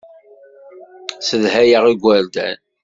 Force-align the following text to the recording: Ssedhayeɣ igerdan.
Ssedhayeɣ 1.19 1.83
igerdan. 1.93 2.57